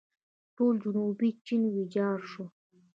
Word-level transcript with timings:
ټول 0.55 0.73
جنوبي 0.83 1.29
چین 1.45 1.61
ویجاړ 1.73 2.17
شو. 2.31 2.45